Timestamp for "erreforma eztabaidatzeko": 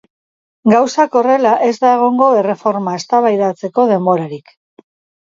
2.39-3.87